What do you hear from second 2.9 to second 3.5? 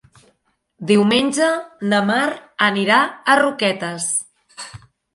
a